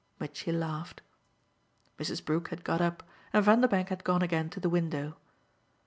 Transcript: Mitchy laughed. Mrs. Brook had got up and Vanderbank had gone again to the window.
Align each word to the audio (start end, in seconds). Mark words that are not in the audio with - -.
Mitchy 0.19 0.51
laughed. 0.51 1.03
Mrs. 1.99 2.25
Brook 2.25 2.47
had 2.49 2.63
got 2.63 2.81
up 2.81 3.03
and 3.33 3.45
Vanderbank 3.45 3.89
had 3.89 4.03
gone 4.03 4.23
again 4.23 4.49
to 4.49 4.59
the 4.59 4.67
window. 4.67 5.17